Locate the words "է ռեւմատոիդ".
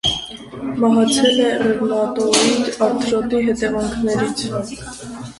1.49-2.79